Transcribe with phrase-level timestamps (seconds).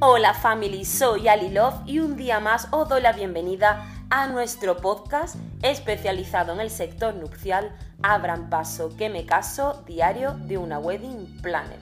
[0.00, 4.76] Hola family, soy Ali Love y un día más os doy la bienvenida a nuestro
[4.76, 11.42] podcast especializado en el sector nupcial Abran paso que me caso, diario de una wedding
[11.42, 11.80] planner.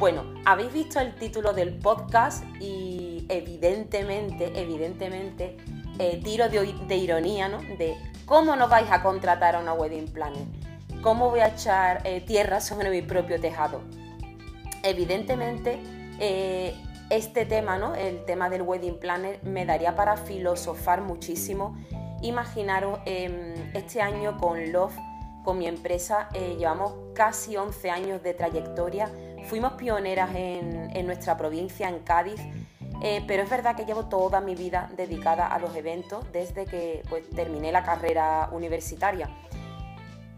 [0.00, 5.58] Bueno, habéis visto el título del podcast y evidentemente, evidentemente,
[6.00, 7.58] eh, tiro de, ironía, ¿no?
[7.58, 7.96] De
[8.26, 10.42] cómo no vais a contratar a una wedding planner,
[11.02, 13.80] cómo voy a echar eh, tierra sobre mi propio tejado.
[14.82, 15.80] Evidentemente,
[16.18, 16.74] eh,
[17.10, 17.94] este tema, ¿no?
[17.94, 21.76] El tema del wedding planner me daría para filosofar muchísimo.
[22.22, 24.96] Imaginaros em, este año con Love,
[25.44, 29.10] con mi empresa, eh, llevamos casi 11 años de trayectoria.
[29.46, 32.40] Fuimos pioneras en, nuestra provincia, en Cádiz.
[33.00, 37.02] Eh, pero es verdad que llevo toda mi vida dedicada a los eventos desde que
[37.08, 39.30] pues, terminé la carrera universitaria.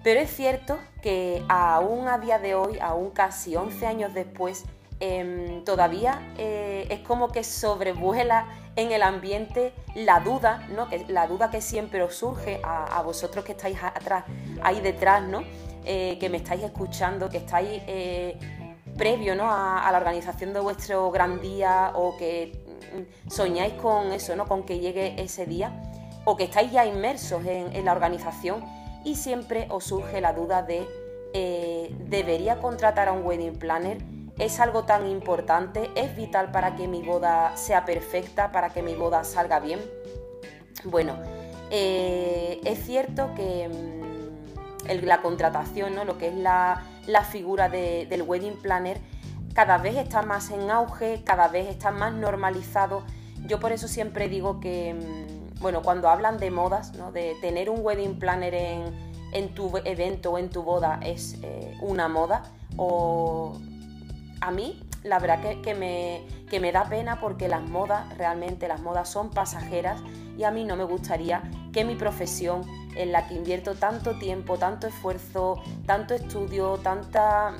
[0.04, 4.64] Pero es cierto que aún a día de hoy, aún casi 11 años después,
[5.02, 10.90] Em, todavía eh, es como que sobrevuela en el ambiente la duda, ¿no?
[10.90, 14.24] Que, la duda que siempre os surge a, vosotros que estáis atrás,
[14.62, 15.42] ahí detrás, ¿no?
[15.86, 18.38] Eh, que me estáis escuchando, que estáis eh,
[18.98, 19.50] previo ¿no?
[19.50, 22.62] a, la organización de vuestro gran día o que
[22.94, 24.46] mm, soñáis con eso, ¿no?
[24.46, 25.72] con que llegue ese día,
[26.26, 28.62] o que estáis ya inmersos en, en la organización
[29.02, 30.86] y siempre os surge la duda de
[32.06, 34.19] ¿debería contratar a un wedding planner?
[34.40, 38.94] Es algo tan importante, es vital para que mi boda sea perfecta, para que mi
[38.94, 39.78] boda salga bien.
[40.84, 41.14] Bueno,
[41.70, 46.06] eh, es cierto que mm, la contratación, ¿no?
[46.06, 46.82] lo que es la,
[47.30, 48.98] figura del wedding planner,
[49.52, 53.02] cada vez está más en auge, cada vez está más normalizado.
[53.46, 57.12] Yo por eso siempre digo que, mm, bueno, cuando hablan de modas, ¿no?
[57.12, 62.08] de tener un wedding planner en, tu evento o en tu boda es eh, una
[62.08, 62.42] moda,
[62.76, 63.60] o
[64.40, 66.22] a mí la verdad que, me,
[66.60, 70.00] me da pena porque las modas, realmente las modas son pasajeras
[70.36, 71.42] y a mí no me gustaría
[71.72, 72.62] que mi profesión
[72.96, 77.54] en la que invierto tanto tiempo, tanto esfuerzo, tanto estudio, tanta,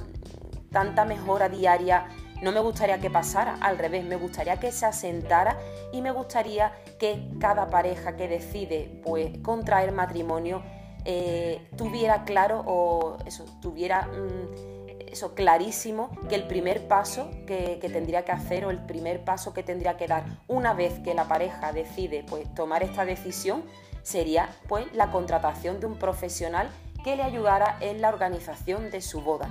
[0.71, 2.09] tanta mejora diaria,
[2.43, 5.59] no me gustaría que pasara, al revés, me gustaría que se asentara
[5.93, 10.63] y me gustaría que cada pareja que decide pues, contraer matrimonio
[11.05, 14.07] eh, tuviera claro o eso, tuviera...
[14.07, 14.80] Mm,
[15.13, 19.63] eso clarísimo que el primer paso que, tendría que hacer o el primer paso que
[19.63, 23.65] tendría que dar una vez que la pareja decide pues, tomar esta decisión
[24.03, 26.71] sería pues, la contratación de un profesional
[27.05, 29.49] que le ayudara en la organización de su boda.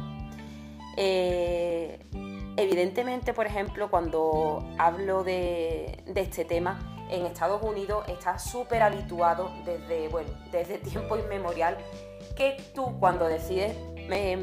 [0.97, 2.06] Eh,
[2.58, 10.09] evidentemente, por ejemplo, cuando hablo de, este tema, en Estados Unidos está súper habituado desde,
[10.09, 11.78] bueno, desde tiempo inmemorial
[12.36, 13.76] que tú cuando decides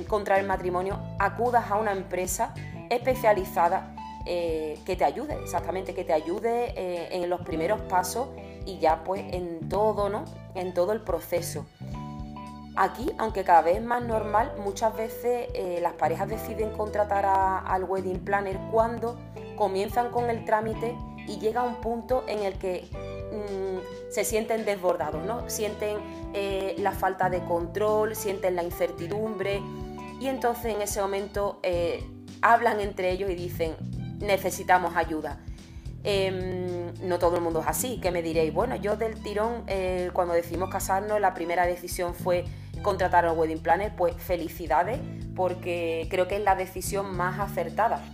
[0.07, 2.55] contra el matrimonio, acudas a una empresa
[2.91, 3.95] especializada
[4.29, 8.29] eh, que te ayude, exactamente, que te ayude eh, en los primeros pasos
[8.65, 10.25] y ya pues en todo, ¿no?
[10.57, 11.65] En todo el proceso.
[12.75, 17.85] Aquí, aunque cada vez es más normal, muchas veces eh, las parejas deciden contratar al
[17.85, 19.17] wedding planner cuando
[19.57, 20.97] comienzan con el trámite
[21.29, 22.89] y llega un punto en el que
[23.33, 25.49] mm, se sienten desbordados, ¿no?
[25.49, 25.99] Sienten
[26.35, 29.61] eh, la falta de control, sienten la incertidumbre
[30.21, 32.05] y entonces en ese momento eh,
[32.43, 33.75] hablan entre ellos y dicen
[34.21, 35.41] necesitamos ayuda.
[36.09, 40.11] Em, no todo el mundo es así, que me diréis, bueno, yo del tirón, eh,
[40.13, 42.45] cuando decidimos casarnos, la primera decisión fue
[42.83, 45.01] contratar al wedding planner, pues felicidades,
[45.35, 48.05] porque creo que es la decisión más acertada.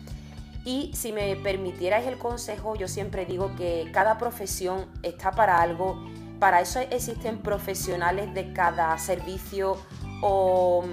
[0.65, 6.05] Y si me permitierais el consejo, yo siempre digo que cada profesión está para algo,
[6.39, 9.77] para eso existen profesionales de cada servicio
[10.23, 10.85] o,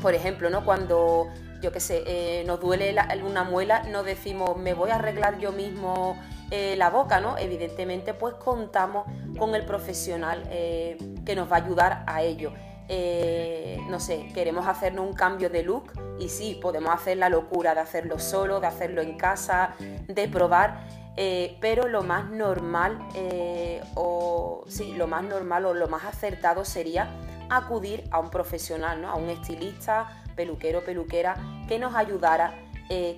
[0.00, 0.64] por ejemplo, ¿no?
[0.64, 1.28] cuando
[1.60, 2.94] yo qué sé, eh, nos duele
[3.24, 6.16] una muela, no decimos me voy a arreglar yo mismo
[6.50, 7.38] eh, la boca, ¿no?
[7.38, 9.06] Evidentemente, pues contamos
[9.38, 12.52] con el profesional eh, que nos va a ayudar a ello.
[12.88, 17.74] Eh, no sé, queremos hacernos un cambio de look y sí, podemos hacer la locura
[17.74, 20.86] de hacerlo solo, de hacerlo en casa, de probar,
[21.16, 26.64] eh, pero lo más normal eh, o sí, lo más normal o lo más acertado
[26.64, 27.08] sería
[27.48, 29.10] acudir a un profesional, ¿no?
[29.10, 31.36] a un estilista, peluquero, peluquera,
[31.68, 32.54] que nos ayudara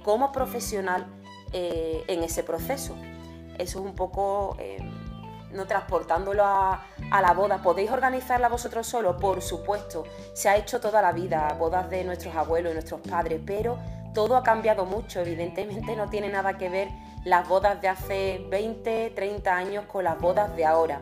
[0.05, 1.07] como profesional
[1.53, 2.95] en ese proceso.
[3.59, 4.57] Eso es un poco
[5.53, 7.63] no transportándolo a, la boda.
[7.63, 9.17] ¿Podéis organizarla vosotros solos?
[9.21, 10.05] Por supuesto,
[10.35, 13.79] se ha hecho toda la vida, bodas de nuestros abuelos y nuestros padres, pero
[14.15, 16.89] todo ha cambiado mucho, evidentemente no tiene nada que ver
[17.25, 21.01] las bodas de hace 20, 30 años con las bodas de ahora.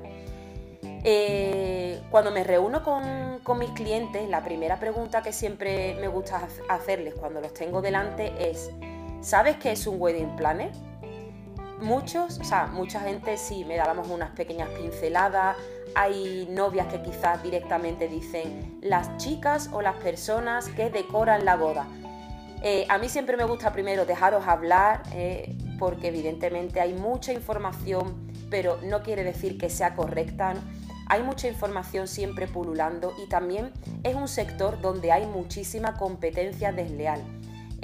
[1.07, 6.49] Eh, cuando me reúno con, con, mis clientes, la primera pregunta que siempre me gusta
[6.69, 8.71] hacerles cuando los tengo delante es,
[9.21, 10.73] ¿sabes qué es un wedding planner?
[11.81, 15.57] Muchos, o sea, mucha gente sí me dábamos unas pequeñas pinceladas.
[15.95, 21.87] Hay novias que quizás directamente dicen las chicas o las personas que decoran la boda.
[22.63, 28.15] Eh, a mí siempre me gusta primero dejaros hablar, eh, porque evidentemente hay mucha información,
[28.51, 30.55] pero no quiere decir que sea correcta.
[31.07, 33.71] Hay mucha información siempre pululando y también
[34.03, 37.21] es un sector donde hay muchísima competencia desleal.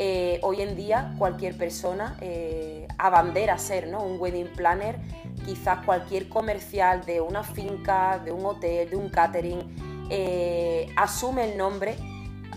[0.03, 4.03] Eh, hoy en día cualquier persona eh, abandera ser ¿no?
[4.03, 4.99] un wedding planner,
[5.45, 11.59] quizás cualquier comercial de una finca, de un hotel, de un catering, eh, asume el
[11.59, 11.97] nombre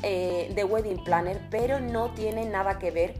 [0.01, 3.15] de wedding planner, pero no tiene nada que ver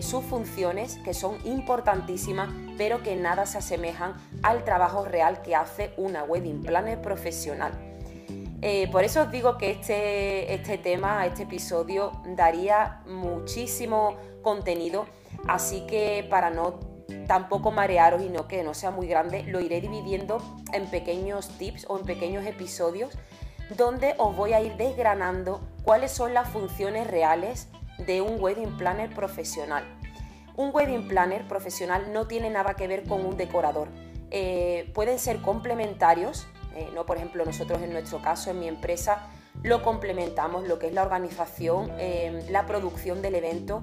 [0.00, 5.92] sus funciones, que son importantísimas, pero que nada se asemejan al trabajo real que hace
[5.98, 7.93] una wedding planner profesional.
[8.66, 15.04] Eh, por eso os digo que este, este tema, este episodio, daría muchísimo contenido,
[15.46, 16.80] así que para no
[17.26, 20.38] tampoco marearos y no que no sea muy grande, lo iré dividiendo
[20.72, 23.12] en pequeños tips o en pequeños episodios
[23.76, 27.68] donde os voy a ir desgranando cuáles son las funciones reales
[28.06, 29.84] de un wedding planner profesional.
[30.56, 33.88] Un wedding planner profesional no tiene nada que ver con un decorador.
[34.30, 37.06] Eh, pueden ser complementarios, eh, ¿no?
[37.06, 39.28] Por ejemplo, nosotros en nuestro caso, en mi empresa,
[39.62, 43.82] lo complementamos, lo que es la organización, eh, la producción del evento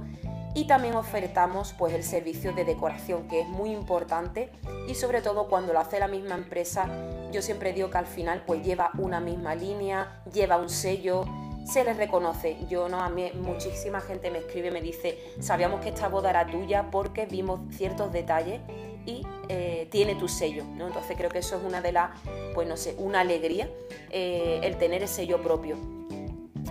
[0.53, 4.51] y también ofertamos pues, el servicio de decoración, que es muy importante
[4.87, 6.89] y sobre todo cuando lo hace la misma empresa,
[7.31, 11.25] yo siempre digo que al final pues, lleva una misma línea, lleva un sello,
[11.65, 12.57] se les reconoce.
[12.69, 16.45] Yo no, a mí muchísima gente me escribe, me dice, sabíamos que esta boda era
[16.45, 18.59] tuya porque vimos ciertos detalles
[19.05, 20.87] y eh, tiene tu sello, ¿no?
[20.87, 22.11] Entonces creo que eso es una de las,
[22.53, 23.69] pues no sé, una alegría
[24.09, 25.77] eh, el tener el sello propio.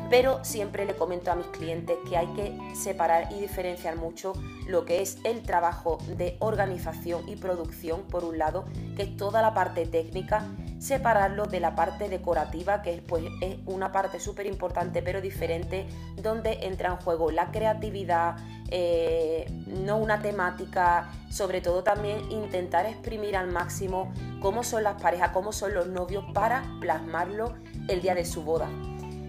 [0.09, 4.32] Pero siempre le comento a mis clientes que hay que separar y diferenciar mucho
[4.67, 8.65] lo que es el trabajo de organización y producción, por un lado,
[8.97, 10.49] que es toda la parte técnica,
[10.81, 15.87] separarlo de la parte decorativa, que es, pues, es una parte súper importante pero diferente,
[16.17, 18.37] donde entra en juego la creatividad,
[18.71, 25.31] eh, no una temática, sobre todo también intentar exprimir al máximo cómo son las parejas,
[25.31, 27.55] cómo son los novios para plasmarlo
[27.89, 28.69] el día de su boda.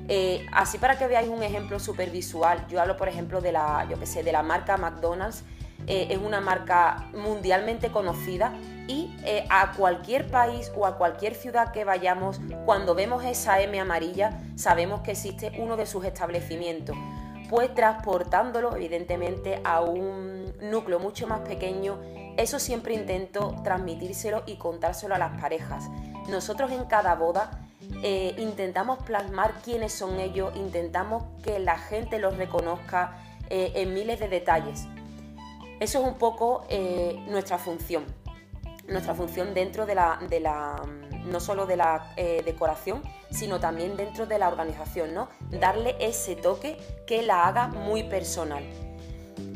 [0.07, 3.87] Eh, así para que veáis un ejemplo súper visual, yo hablo por ejemplo de la,
[3.89, 5.43] yo sé, de la marca McDonald's,
[5.87, 8.53] eh, es una marca mundialmente conocida
[8.87, 9.15] y
[9.49, 15.01] a cualquier país o a cualquier ciudad que vayamos, cuando vemos esa M amarilla, sabemos
[15.01, 16.97] que existe uno de sus establecimientos
[17.51, 21.99] pues transportándolo evidentemente a un núcleo mucho más pequeño.
[22.37, 25.89] Eso siempre intento transmitírselo y contárselo a las parejas.
[26.29, 27.67] Nosotros en cada boda
[28.03, 33.17] eh, intentamos plasmar quiénes son ellos, intentamos que la gente los reconozca
[33.49, 34.87] eh, en miles de detalles.
[35.81, 38.05] Eso es un poco eh, nuestra función,
[38.87, 40.81] nuestra función dentro de la, de la
[41.25, 45.29] no solo de la decoración, sino también dentro de la organización, ¿no?
[45.49, 48.63] Darle ese toque que la haga muy personal.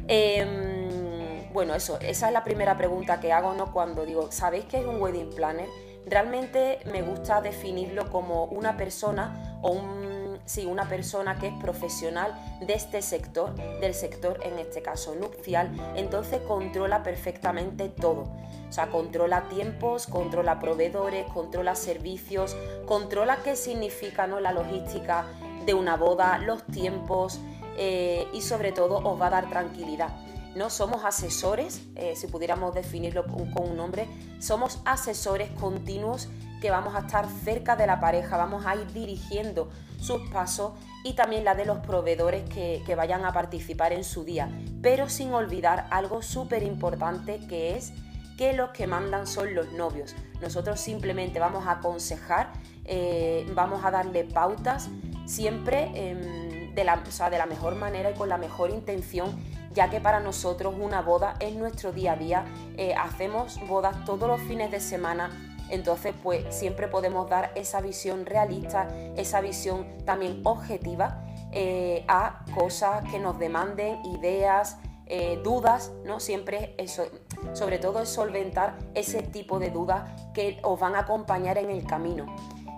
[0.07, 3.71] Em, bueno, eso, esa es la primera pregunta que hago, ¿no?
[3.71, 5.67] Cuando digo, ¿sabéis qué es un wedding planner?
[6.05, 10.14] Realmente me gusta definirlo como una persona o un
[10.45, 15.71] si una persona que es profesional de este sector, del sector en este caso nupcial,
[15.95, 18.31] entonces controla perfectamente todo.
[18.69, 22.55] O sea, controla tiempos, controla proveedores, controla servicios,
[22.85, 24.39] controla qué significa ¿no?
[24.39, 25.25] la logística
[25.65, 27.39] de una boda, los tiempos
[27.77, 30.09] eh, y sobre todo os va a dar tranquilidad.
[30.55, 30.69] ¿no?
[30.69, 34.07] Somos asesores, eh, si pudiéramos definirlo con, un nombre,
[34.39, 36.29] somos asesores continuos
[36.69, 39.69] vamos a estar cerca de la pareja, vamos a ir dirigiendo
[39.99, 44.23] sus pasos y también la de los proveedores que, que vayan a participar en su
[44.23, 44.49] día,
[44.81, 47.93] pero sin olvidar algo súper importante que es
[48.37, 50.15] que los que mandan son los novios.
[50.41, 52.51] Nosotros simplemente vamos a aconsejar,
[52.83, 54.89] eh, vamos a darle pautas
[55.25, 59.35] siempre em, de, la, de la mejor manera y con la mejor intención
[59.75, 62.45] ya que para nosotros una boda es nuestro día a día.
[62.77, 68.25] Eh, hacemos bodas todos los fines de semana, entonces pues siempre podemos dar esa visión
[68.25, 76.19] realista, esa visión también objetiva eh, a cosas que nos demanden, ideas, eh, dudas, ¿no?
[76.19, 77.05] Siempre eso,
[77.53, 81.85] sobre todo es solventar ese tipo de dudas que os van a acompañar en el
[81.85, 82.25] camino.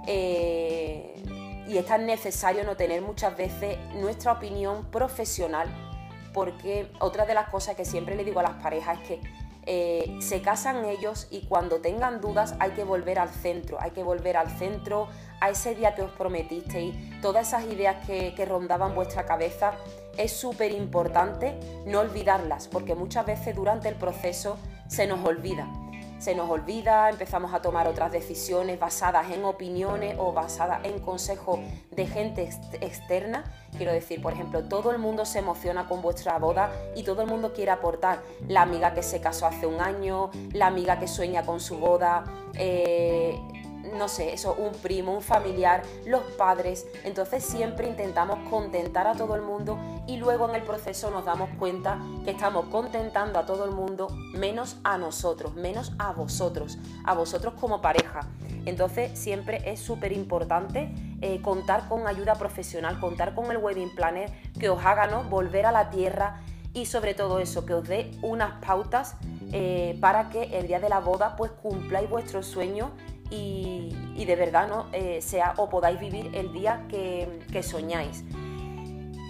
[0.07, 5.67] y es tan necesario no tener muchas veces nuestra opinión profesional
[6.37, 9.21] porque otra de las cosas que siempre le digo a las parejas es que
[9.69, 14.01] eh, se casan ellos y cuando tengan dudas hay que volver al centro, hay que
[14.01, 15.09] volver al centro,
[15.41, 19.73] a ese día que os prometisteis, todas esas ideas que, que rondaban vuestra cabeza,
[20.17, 24.57] es súper importante no olvidarlas, porque muchas veces durante el proceso
[24.87, 25.67] se nos olvida.
[26.19, 31.59] Se nos olvida, empezamos a tomar otras decisiones basadas en opiniones o basadas en consejos
[31.91, 32.49] de gente
[32.81, 33.43] externa.
[33.77, 37.27] Quiero decir, por ejemplo, todo el mundo se emociona con vuestra boda y todo el
[37.27, 38.19] mundo quiere aportar.
[38.47, 42.23] La amiga que se casó hace un año, la amiga que sueña con su boda,
[42.55, 43.39] eh,
[43.93, 46.85] no sé, eso, un primo, un familiar, los padres.
[47.03, 49.77] Entonces siempre intentamos contentar a todo el mundo
[50.07, 54.07] y luego en el proceso nos damos cuenta que estamos contentando a todo el mundo
[54.33, 58.21] menos a nosotros, menos a vosotros, a vosotros como pareja.
[58.65, 64.31] Entonces siempre es súper importante eh, contar con ayuda profesional, contar con el wedding planner
[64.59, 65.23] que os haga ¿no?
[65.23, 66.41] volver a la tierra
[66.73, 69.15] y sobre todo eso, que os dé unas pautas
[69.51, 72.91] eh, para que el día de la boda pues cumpláis vuestros sueños
[73.29, 74.87] y, de verdad ¿no?
[74.91, 78.23] Eh, sea o podáis vivir el día que, soñáis.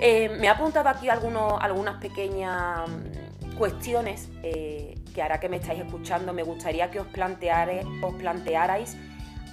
[0.01, 2.89] Eh, me ha apuntado aquí algunas pequeñas
[3.57, 8.95] cuestiones eh, que ahora que me estáis escuchando me gustaría que os, os plantearais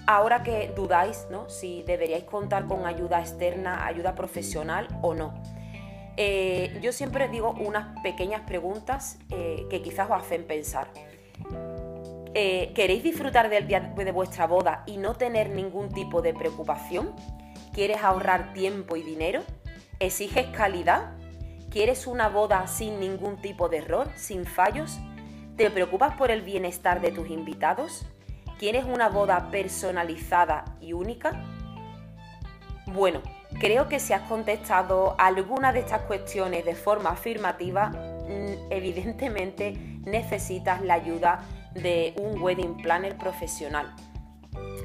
[0.06, 1.48] ahora que dudáis ¿no?
[1.48, 5.32] si deberíais contar con ayuda externa, ayuda profesional o no.
[6.82, 10.88] yo siempre digo unas pequeñas preguntas que quizás os hacen pensar.
[12.37, 17.14] Eh, ¿Queréis disfrutar del día de vuestra boda y no tener ningún tipo de preocupación?
[17.73, 19.43] ¿Quieres ahorrar tiempo y dinero?
[20.00, 21.12] ¿Exiges calidad?
[21.71, 24.99] ¿Quieres una boda sin ningún tipo de error, sin fallos?
[25.57, 28.05] ¿Te preocupas por el bienestar de tus invitados?
[28.59, 31.41] ¿Quieres una boda personalizada y única?
[32.87, 33.23] Bueno,
[33.61, 37.93] creo que si has contestado alguna de estas cuestiones de forma afirmativa,
[38.71, 39.73] evidentemente
[40.05, 43.95] necesitas la ayuda de un wedding planner profesional.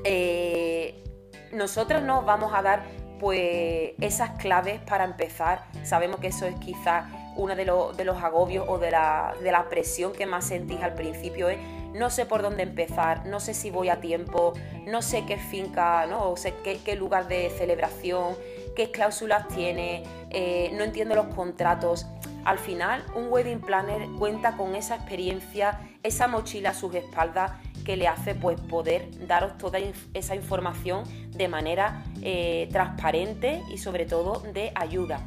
[0.04, 1.04] Eh,
[1.52, 2.84] nosotros nos vamos a dar
[3.20, 5.66] pues esas claves para empezar.
[5.84, 7.06] Sabemos que eso es quizás
[7.36, 11.50] uno de, los agobios o de la, presión que más sentís al principio.
[11.50, 11.58] es
[11.94, 14.54] no sé por dónde empezar, no sé si voy a tiempo,
[14.86, 16.36] no sé qué finca, ¿no?
[16.38, 18.36] sé qué, lugar de celebración,
[18.76, 22.06] qué cláusulas tiene, eh, no entiendo los contratos.
[22.46, 27.52] Al final, un wedding planner cuenta con esa experiencia, esa mochila a sus espaldas
[27.86, 29.80] que le hace pues, poder daros toda
[30.14, 35.22] esa información de manera eh, transparente y sobre todo de ayuda.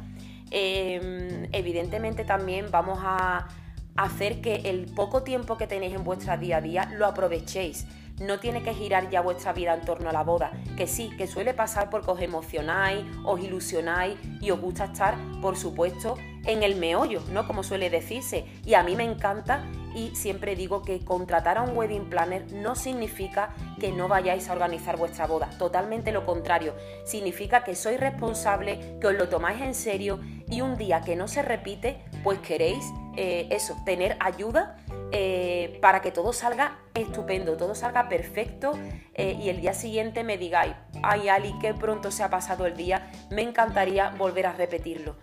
[0.51, 3.47] Em, evidentemente también vamos a
[3.95, 7.87] hacer que el poco tiempo que tenéis en vuestra día a día lo aprovechéis
[8.19, 11.27] no tiene que girar ya vuestra vida en torno a la boda, que sí, que
[11.27, 16.75] suele pasar porque os emocionáis, os ilusionáis y os gusta estar, por supuesto, en el
[16.75, 17.47] meollo, ¿no?
[17.47, 18.45] Como suele decirse.
[18.65, 22.75] Y a mí me encanta y siempre digo que contratar a un wedding planner no
[22.75, 26.75] significa que no vayáis a organizar vuestra boda, totalmente lo contrario.
[27.05, 30.19] Significa que sois responsable, que os lo tomáis en serio
[30.49, 32.83] y un día que no se repite, pues queréis
[33.15, 34.77] eh, eso, tener ayuda
[35.11, 38.71] eh, para que todo salga estupendo, todo salga perfecto
[39.13, 40.73] eh, y el día siguiente me digáis,
[41.03, 45.15] ay Ali, qué pronto se ha pasado el día, me encantaría volver a repetirlo.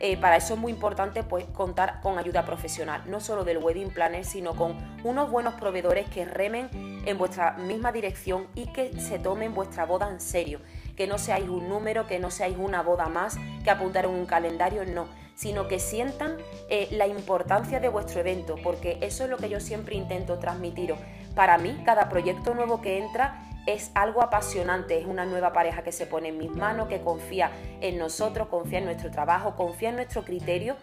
[0.00, 3.90] Eh, para eso es muy importante pues, contar con ayuda profesional, no solo del wedding
[3.90, 6.68] planner, sino con unos buenos proveedores que remen
[7.06, 10.60] en vuestra misma dirección y que se tomen vuestra boda en serio.
[10.96, 14.26] Que no seáis un número, que no seáis una boda más, que apuntar en un
[14.26, 16.38] calendario, no sino que sientan
[16.68, 20.98] eh, la importancia de vuestro evento, porque eso es lo que yo siempre intento transmitiros.
[21.34, 25.92] Para mí, cada proyecto nuevo que entra es algo apasionante, es una nueva pareja que
[25.92, 29.96] se pone en mis manos, que confía en nosotros, confía en nuestro trabajo, confía en
[29.96, 30.76] nuestro criterio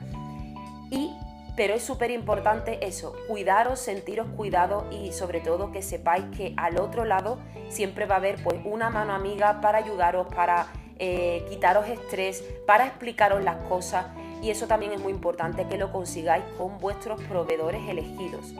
[0.91, 1.11] y
[1.55, 6.79] pero es súper importante eso, cuidaros, sentiros cuidados y sobre todo que sepáis que al
[6.79, 7.37] otro lado
[7.69, 12.87] siempre va a haber pues una mano amiga para ayudaros, para eh, quitaros estrés, para
[12.87, 14.07] explicaros las cosas
[14.41, 18.53] y eso también es muy importante que lo consigáis con vuestros proveedores elegidos.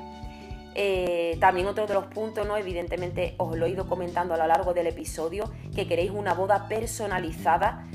[0.76, 2.58] Eh, también otro de los puntos, ¿no?
[2.58, 6.68] evidentemente os lo he ido comentando a lo largo del episodio, que queréis una boda
[6.68, 7.88] personalizada,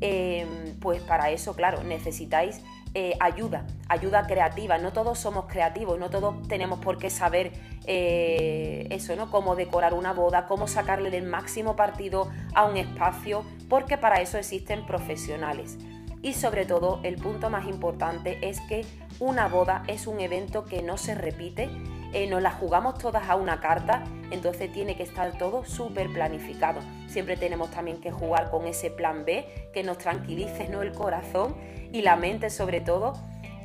[0.00, 2.62] em, pues para eso, claro, necesitáis
[2.98, 4.78] eh, ayuda, ayuda creativa.
[4.78, 7.52] No todos somos creativos, no todos tenemos por qué saber
[7.86, 9.30] eh, eso, ¿no?
[9.30, 14.38] Cómo decorar una boda, cómo sacarle el máximo partido a un espacio, porque para eso
[14.38, 15.76] existen profesionales.
[16.22, 18.86] Y sobre todo, el punto más importante es que
[19.20, 21.68] una boda es un evento que no se repite,
[22.16, 26.80] eh, nos la jugamos todas a una carta, entonces tiene que estar todo súper planificado.
[27.08, 30.80] Siempre tenemos también que jugar con ese plan B que nos tranquilice ¿no?
[30.80, 31.54] el corazón
[31.92, 33.12] y la mente sobre todo.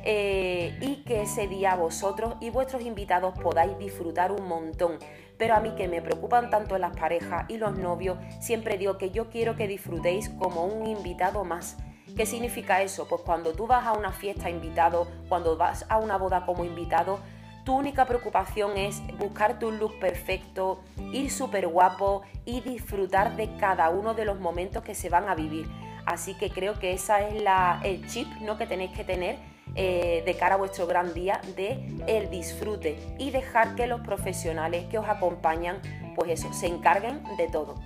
[0.04, 4.98] Eh, y que ese día vosotros y vuestros invitados podáis disfrutar un montón.
[5.38, 9.10] Pero a mí que me preocupan tanto las parejas y los novios, siempre digo que
[9.10, 11.78] yo quiero que disfrutéis como un invitado más
[12.16, 13.08] ¿Qué significa eso?
[13.08, 17.20] Pues cuando tú vas a una fiesta invitado, cuando vas a una boda como invitado,
[17.64, 20.80] tu única preocupación es buscar tu look perfecto,
[21.12, 25.34] ir súper guapo y disfrutar de cada uno de los momentos que se van a
[25.34, 25.68] vivir.
[26.04, 28.58] Así que creo que esa es la, el chip ¿no?
[28.58, 29.38] que tenéis que tener
[29.74, 34.84] eh, de cara a vuestro gran día de el disfrute y dejar que los profesionales
[34.90, 35.80] que os acompañan,
[36.14, 37.76] pues eso, se encarguen de todo.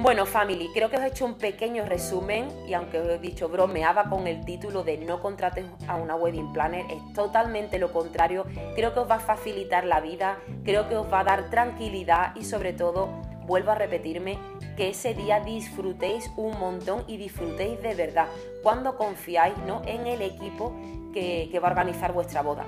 [0.00, 3.48] Bueno, family, creo que os he hecho un pequeño resumen y aunque os he dicho
[3.48, 8.46] bromeaba con el título de no contrates a una wedding planner, es totalmente lo contrario.
[8.76, 12.32] Creo que os va a facilitar la vida, creo que os va a dar tranquilidad
[12.36, 13.08] y sobre todo,
[13.44, 14.38] vuelvo a repetirme,
[14.76, 18.28] que ese día disfrutéis un montón y disfrutéis de verdad
[18.62, 19.82] cuando confiáis ¿no?
[19.84, 20.76] en el equipo
[21.12, 22.66] que, que va a organizar vuestra boda.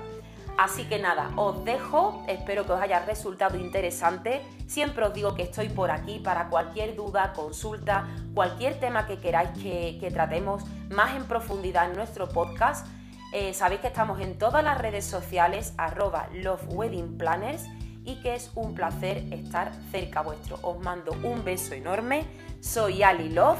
[0.57, 4.41] Así que nada, os dejo, espero que os haya resultado interesante.
[4.67, 9.49] Siempre os digo que estoy por aquí para cualquier duda, consulta, cualquier tema que queráis
[9.59, 12.85] que, tratemos más en profundidad en nuestro podcast.
[13.33, 17.65] Eh, sabéis que estamos en todas las redes sociales, arroba Love Wedding Planners
[18.03, 20.59] y que es un placer estar cerca vuestro.
[20.61, 22.25] Os mando un beso enorme.
[22.59, 23.59] Soy Ali Love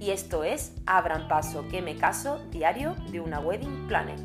[0.00, 4.18] y esto es Abran Paso que me caso diario de una Wedding Planner.